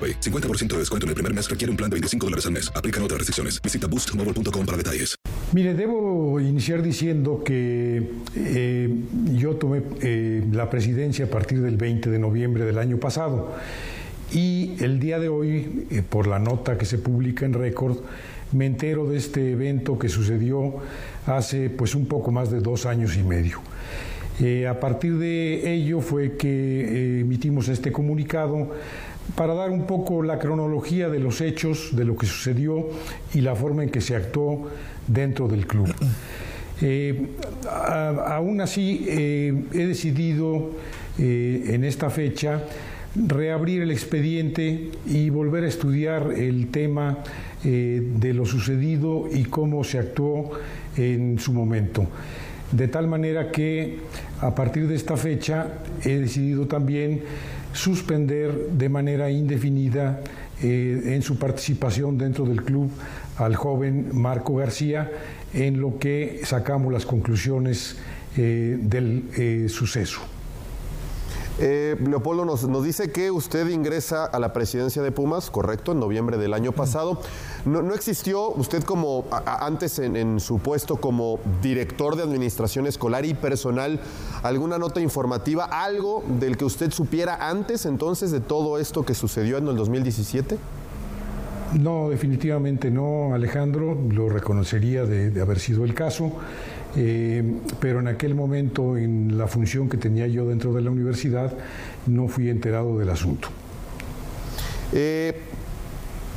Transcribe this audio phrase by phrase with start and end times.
[0.00, 0.20] AroPay.
[0.20, 2.72] 50% de descuento en el primer mes requiere un plan de 25 dólares al mes.
[2.74, 3.60] Aplican otras restricciones.
[3.60, 5.16] Visita boostmobile.com para detalles.
[5.52, 8.94] Mire, debo iniciar diciendo que eh,
[9.34, 13.52] yo tomé eh, la presidencia a partir del 20 de noviembre del año pasado
[14.32, 17.98] y el día de hoy, eh, por la nota que se publica en Récord,
[18.52, 20.76] me entero de este evento que sucedió
[21.26, 23.60] hace pues un poco más de dos años y medio.
[24.68, 28.70] A partir de ello fue que emitimos este comunicado
[29.34, 32.88] para dar un poco la cronología de los hechos, de lo que sucedió
[33.34, 34.68] y la forma en que se actuó
[35.06, 35.92] dentro del club.
[36.82, 37.26] Eh,
[37.68, 40.70] aún así, eh, he decidido
[41.18, 42.64] eh, en esta fecha
[43.14, 47.18] reabrir el expediente y volver a estudiar el tema
[47.62, 50.52] de lo sucedido y cómo se actuó
[50.96, 52.06] en su momento.
[52.72, 53.98] De tal manera que
[54.40, 55.66] a partir de esta fecha
[56.04, 57.22] he decidido también
[57.72, 60.20] suspender de manera indefinida
[60.62, 62.90] eh, en su participación dentro del club
[63.38, 65.10] al joven Marco García,
[65.54, 67.96] en lo que sacamos las conclusiones
[68.36, 70.20] eh, del eh, suceso.
[71.60, 76.54] Leopoldo nos, dice que usted ingresa a la presidencia de Pumas, correcto, en noviembre del
[76.54, 77.20] año pasado.
[77.66, 84.00] No, existió usted como antes en, su puesto como director de administración escolar y personal,
[84.42, 89.58] alguna nota informativa, algo del que usted supiera antes entonces de todo esto que sucedió
[89.58, 90.56] en el 2017?
[91.78, 96.32] No, definitivamente no, Alejandro, lo reconocería de haber sido el caso.
[96.96, 97.42] Eh,
[97.78, 101.52] pero en aquel momento, en la función que tenía yo dentro de la universidad,
[102.06, 103.48] no fui enterado del asunto.
[104.92, 105.40] Eh,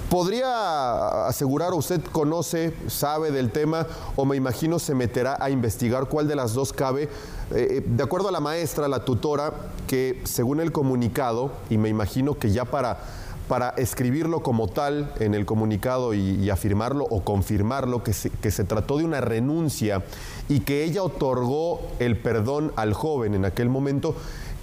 [0.09, 6.27] ¿Podría asegurar, usted conoce, sabe del tema o me imagino se meterá a investigar cuál
[6.27, 7.09] de las dos cabe?
[7.49, 9.53] Eh, de acuerdo a la maestra, la tutora,
[9.87, 12.99] que según el comunicado, y me imagino que ya para
[13.47, 18.63] para escribirlo como tal en el comunicado y, afirmarlo o confirmarlo, que se, que se,
[18.63, 20.03] trató de una renuncia
[20.49, 24.15] y que ella otorgó el perdón al joven en aquel momento.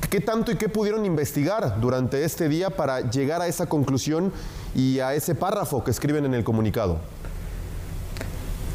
[0.08, 4.32] ¿Qué tanto y qué pudieron investigar durante este día para llegar a esa conclusión
[4.74, 6.98] y a ese párrafo que escriben en el comunicado?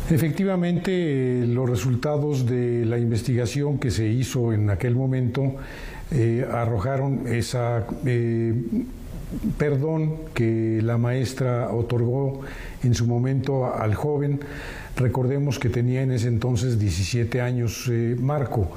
[0.09, 5.55] Efectivamente, los resultados de la investigación que se hizo en aquel momento
[6.11, 8.53] eh, arrojaron esa eh,
[9.57, 12.41] perdón que la maestra otorgó
[12.83, 14.39] en su momento al joven.
[14.95, 18.71] Recordemos que tenía en ese entonces 17 años eh, Marco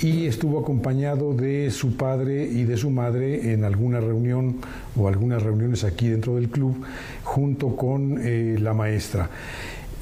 [0.00, 4.58] y estuvo acompañado de su padre y de su madre en alguna reunión
[4.96, 6.84] o algunas reuniones aquí dentro del club
[7.24, 9.28] junto con eh, la maestra.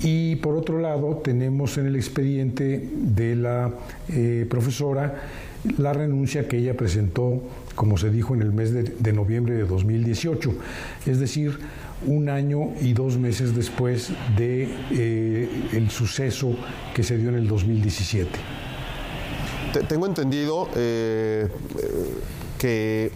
[0.03, 3.71] Y por otro lado tenemos en el expediente de la
[4.11, 5.15] eh, profesora
[5.79, 7.43] la renuncia que ella presentó,
[7.75, 10.55] como se dijo, en el mes de, de noviembre de 2018,
[11.07, 11.59] es decir,
[12.05, 16.55] un año y dos meses después de eh, el suceso
[16.95, 18.31] que se dio en el 2017.
[19.89, 21.49] Tengo entendido eh,
[22.59, 23.11] que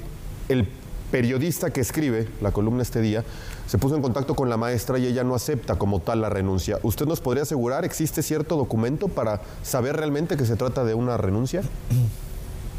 [0.48, 0.66] el
[1.10, 3.24] periodista que escribe la columna este día
[3.66, 6.78] se puso en contacto con la maestra y ella no acepta como tal la renuncia.
[6.82, 11.16] ¿Usted nos podría asegurar, existe cierto documento para saber realmente que se trata de una
[11.16, 11.62] renuncia?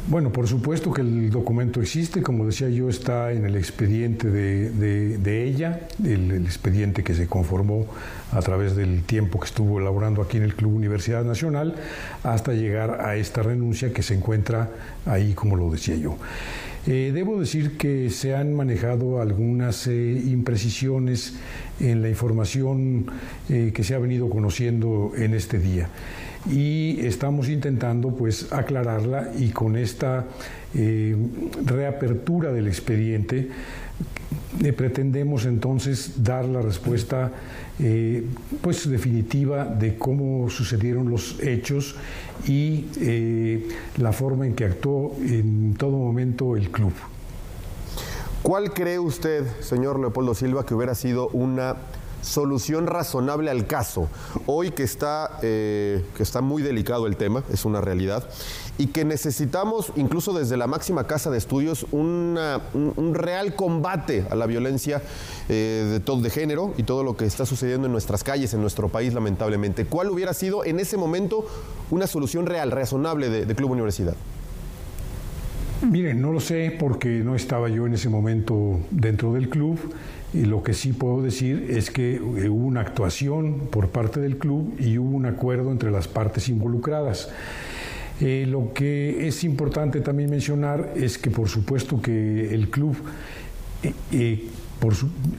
[0.08, 5.44] Bueno, por supuesto que el documento existe, como decía yo, está en el expediente de,
[5.44, 7.86] ella, el, expediente que se conformó
[8.32, 11.76] a través del tiempo que estuvo elaborando aquí en el Club Universidad Nacional,
[12.24, 14.70] hasta llegar a esta renuncia que se encuentra
[15.06, 16.16] ahí, como lo decía yo.
[16.88, 21.34] Eh, debo decir que se han manejado algunas eh, imprecisiones
[21.78, 23.06] en la información
[23.48, 25.88] eh, que se ha venido conociendo en este día
[26.50, 30.26] y estamos intentando pues aclararla y con esta
[30.74, 31.16] eh,
[31.64, 33.48] reapertura del expediente
[34.62, 37.30] eh, pretendemos entonces dar la respuesta
[37.78, 38.26] eh,
[38.60, 41.94] pues definitiva de cómo sucedieron los hechos
[42.46, 42.86] y
[43.98, 46.92] la forma en que actuó en todo momento el club.
[48.42, 51.76] ¿Cuál cree usted, señor Leopoldo Silva, que hubiera sido una
[52.22, 54.08] solución razonable al caso.
[54.46, 58.28] Hoy que está, eh, que está muy delicado el tema, es una realidad,
[58.78, 62.38] y que necesitamos, incluso desde la máxima casa de estudios, un,
[63.12, 65.02] real combate a la violencia
[65.48, 68.60] eh, de, todo, de género y todo lo que está sucediendo en nuestras calles, en
[68.62, 69.84] nuestro país, lamentablemente.
[69.84, 71.46] ¿Cuál hubiera sido en ese momento
[71.90, 74.14] una solución real, razonable de Club Universidad?
[75.90, 79.78] Miren, no lo sé porque no estaba yo en ese momento dentro del club
[80.32, 84.74] y lo que sí puedo decir es que hubo una actuación por parte del club
[84.78, 87.28] y hubo un acuerdo entre las partes involucradas.
[88.20, 92.96] Eh, lo que es importante también mencionar es que por supuesto que el club
[93.82, 94.48] eh, eh,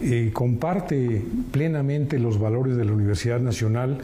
[0.02, 4.00] eh, comparte plenamente los valores de la Universidad Nacional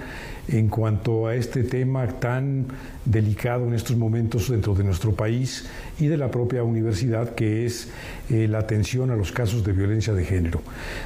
[0.51, 2.65] en cuanto a este tema tan
[3.05, 5.65] delicado en estos momentos dentro de nuestro país
[5.99, 7.89] y de la propia universidad, que es
[8.29, 10.61] eh, la atención a los casos de violencia de género.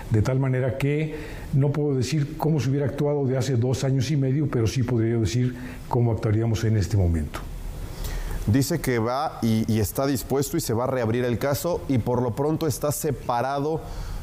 [0.10, 1.16] De tal manera que
[1.54, 4.84] no puedo decir cómo se hubiera actuado de hace dos años y medio, pero sí
[4.84, 5.56] podría decir
[5.88, 7.40] cómo actuaríamos en este momento
[8.48, 12.22] dice que va y, está dispuesto y se va a reabrir el caso y por
[12.22, 13.82] lo pronto está separado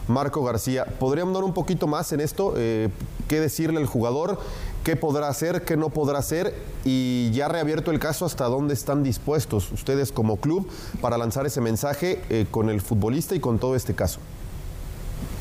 [0.09, 0.85] Marco García.
[0.85, 2.55] ¿Podríamos dar un poquito más en esto?
[2.57, 2.89] Eh,
[3.29, 4.39] ¿Qué decirle al jugador?
[4.85, 5.63] ¿Qué podrá hacer?
[5.63, 6.55] ¿Qué no podrá hacer?
[6.85, 10.69] Y ya reabierto el caso, ¿hasta dónde están dispuestos ustedes como club
[11.01, 14.21] para lanzar ese mensaje eh, con el futbolista y con todo este caso?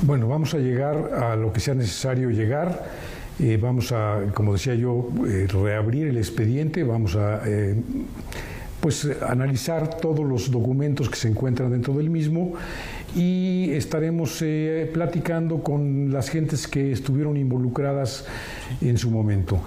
[0.01, 2.85] Bueno, vamos a llegar a lo que sea necesario llegar.
[3.39, 5.07] Eh, vamos a, como decía yo,
[5.47, 7.41] reabrir el expediente, vamos a
[8.81, 12.53] pues analizar todos los documentos que se encuentran dentro del mismo
[13.15, 18.25] y estaremos eh, platicando con las gentes que estuvieron involucradas
[18.81, 19.61] en su momento.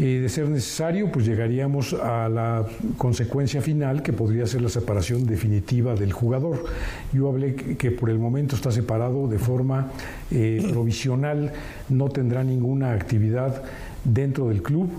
[0.00, 2.66] Eh, de ser necesario, pues llegaríamos a la
[2.98, 6.64] consecuencia final que podría ser la separación definitiva del jugador.
[7.12, 9.92] Yo hablé que, por el momento está separado de forma
[10.32, 11.52] eh, provisional,
[11.88, 13.62] no tendrá ninguna actividad
[14.02, 14.90] dentro del club.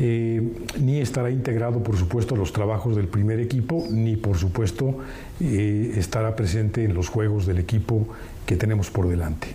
[0.00, 0.42] Eh,
[0.80, 4.96] ni estará integrado, por supuesto, a los trabajos del primer equipo, ni, por supuesto,
[5.40, 8.06] eh, estará presente en los juegos del equipo
[8.44, 9.48] que tenemos por delante.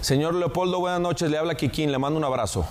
[0.00, 1.30] Señor Leopoldo, buenas noches.
[1.30, 2.66] Le habla Kikín, le mando un abrazo.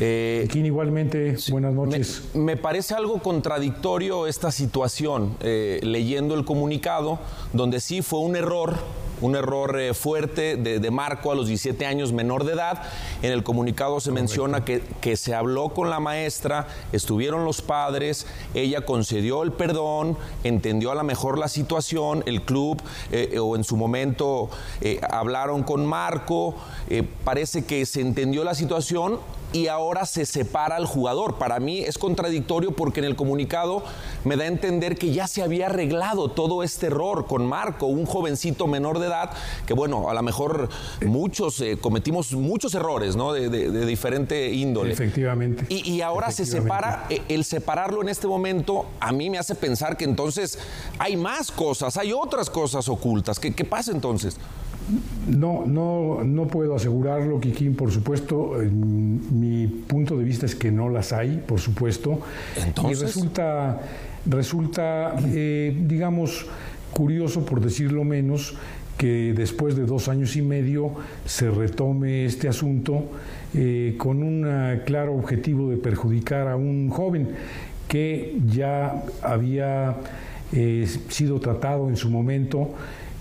[0.00, 2.22] Eh, Kikín, igualmente, buenas noches.
[2.32, 7.18] Me, parece algo contradictorio esta situación, leyendo el comunicado,
[7.52, 8.76] donde sí fue un error
[9.20, 12.82] un error eh, fuerte de, Marco a los 17 años menor de edad.
[13.22, 18.26] En el comunicado se menciona que, que, se habló con la maestra, estuvieron los padres,
[18.54, 22.80] ella concedió el perdón, entendió a lo mejor la situación, el club
[23.12, 24.48] eh, o en su momento
[24.80, 26.54] eh, hablaron con Marco,
[27.24, 29.20] parece que se entendió la situación
[29.52, 31.36] y ahora se separa al jugador.
[31.36, 33.82] Para mí es contradictorio porque en el comunicado
[34.24, 38.06] me da a entender que ya se había arreglado todo este error con Marco, un
[38.06, 39.30] jovencito menor de edad,
[39.66, 40.68] que bueno, a lo mejor
[41.04, 43.32] muchos eh, cometimos muchos errores, ¿no?
[43.32, 43.48] De,
[43.86, 44.92] diferente índole.
[44.92, 45.66] Efectivamente.
[45.68, 49.96] Y, ahora se separa, eh, el separarlo en este momento a mí me hace pensar
[49.96, 50.58] que entonces
[50.98, 53.38] hay más cosas, hay otras cosas ocultas.
[53.38, 54.36] ¿Qué, qué pasa entonces?
[55.28, 58.54] No, no, no puedo asegurarlo, Kikín, por supuesto.
[58.70, 62.20] Mi punto de vista es que no las hay, por supuesto.
[62.56, 63.00] Entonces.
[63.00, 63.80] Y resulta,
[64.26, 66.46] resulta eh, digamos,
[66.92, 68.56] curioso, por decirlo menos,
[68.96, 70.92] que después de dos años y medio
[71.24, 73.04] se retome este asunto
[73.54, 77.28] eh, con un claro objetivo de perjudicar a un joven
[77.88, 79.96] que ya había
[80.52, 82.70] eh, sido tratado en su momento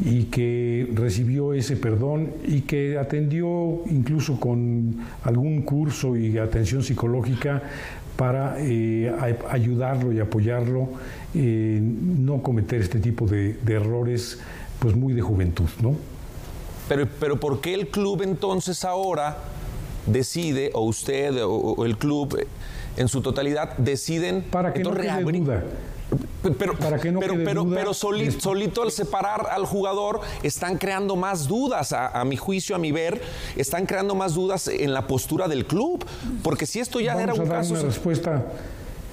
[0.03, 7.63] y que recibió ese perdón y que atendió incluso con algún curso y atención psicológica
[8.15, 9.11] para eh,
[9.49, 10.89] ayudarlo y apoyarlo
[11.33, 14.39] en no cometer este tipo de, errores
[14.79, 15.95] pues muy de juventud, ¿no?
[16.87, 19.37] Pero, pero ¿por qué el club entonces ahora
[20.05, 22.47] decide, o usted o, o el club eh,
[22.97, 25.63] en su totalidad, deciden Para que no quede duda.
[26.51, 30.21] Pero, Para que no pero, pero, duda, pero soli- es- solito al separar al jugador
[30.43, 33.21] están creando más dudas, a, a mi juicio, a mi ver,
[33.55, 36.05] están creando más dudas en la postura del club.
[36.43, 37.73] Porque si esto ya Vamos era a un dar caso...
[37.73, 38.45] una respuesta.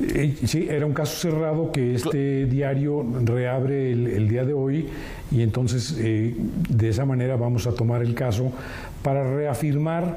[0.01, 4.89] Eh, sí, era un caso cerrado que este diario reabre el, el día de hoy
[5.31, 6.35] y entonces eh,
[6.69, 8.51] de esa manera vamos a tomar el caso
[9.05, 10.17] para reafirmar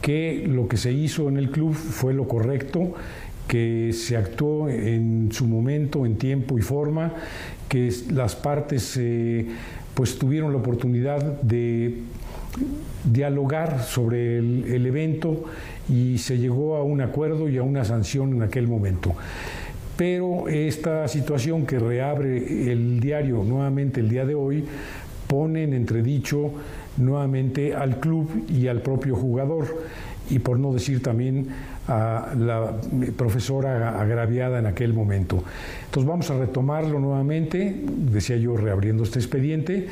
[0.00, 2.94] que lo que se hizo en el club fue lo correcto,
[3.48, 7.12] que se actuó en su momento, en tiempo y forma,
[7.68, 9.46] que las partes eh,
[9.94, 11.94] pues tuvieron la oportunidad de
[13.04, 15.44] dialogar sobre el, el evento
[15.88, 19.14] y se llegó a un acuerdo y a una sanción en aquel momento.
[19.96, 24.64] Pero esta situación que reabre el diario nuevamente el día de hoy
[25.26, 26.52] pone en entredicho
[26.96, 29.66] nuevamente al club y al propio jugador
[30.30, 31.48] y por no decir también
[31.86, 32.72] a la
[33.16, 35.42] profesora agraviada en aquel momento.
[35.86, 39.88] Entonces vamos a retomarlo nuevamente, decía yo, reabriendo este expediente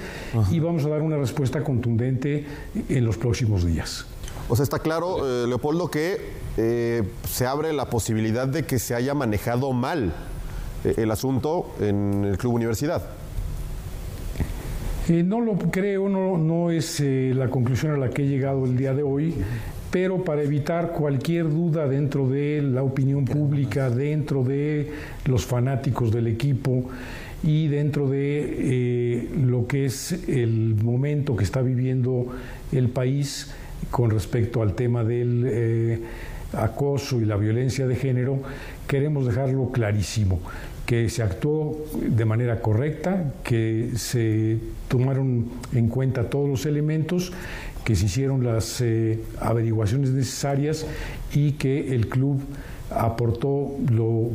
[0.50, 2.44] y vamos a dar una respuesta contundente
[2.88, 4.06] en los próximos días.
[4.48, 6.18] O sea, está claro, eh, Leopoldo, que
[6.56, 10.12] eh, se abre la posibilidad de que se haya manejado mal
[10.84, 13.02] eh, el asunto en el Club Universidad.
[15.08, 18.64] Eh, no lo creo, no, no es eh, la conclusión a la que he llegado
[18.64, 19.34] el día de hoy,
[19.96, 24.92] pero para evitar cualquier duda dentro de la opinión pública, dentro de
[25.24, 26.90] los fanáticos del equipo
[27.42, 32.26] y dentro de eh, lo que es el momento que está viviendo
[32.72, 33.54] el país
[33.90, 36.00] con respecto al tema del eh,
[36.52, 38.40] acoso y la violencia de género,
[38.86, 40.40] queremos dejarlo clarísimo
[40.84, 47.32] que se actuó de manera correcta, que se tomaron en cuenta todos los elementos,
[47.86, 50.84] que se hicieron las eh, averiguaciones necesarias
[51.32, 52.42] y que el club
[52.90, 54.30] aportó lo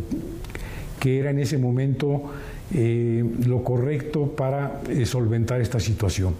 [1.02, 2.32] que era en ese momento
[2.74, 6.34] eh, lo correcto para eh, solventar esta situación.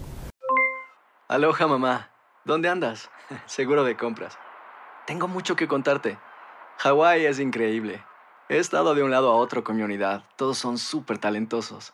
[1.28, 2.12] Aloha mamá,
[2.46, 3.10] ¿dónde andas?
[3.46, 4.38] Seguro de compras.
[5.06, 6.18] Tengo mucho que contarte.
[6.78, 8.02] Hawái es increíble.
[8.48, 10.24] He estado de un lado a otro con mi unidad.
[10.38, 11.94] Todos son súper talentosos.